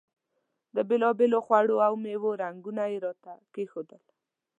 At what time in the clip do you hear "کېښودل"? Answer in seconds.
3.53-4.03